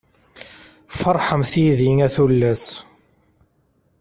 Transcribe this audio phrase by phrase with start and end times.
[0.99, 2.65] Ferḥemt yid-i a tullas.